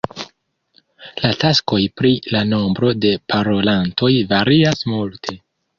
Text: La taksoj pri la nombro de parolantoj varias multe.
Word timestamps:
La 1.25 1.31
taksoj 1.43 1.79
pri 2.01 2.13
la 2.37 2.43
nombro 2.55 2.91
de 3.05 3.15
parolantoj 3.35 4.13
varias 4.35 4.85
multe. 4.95 5.43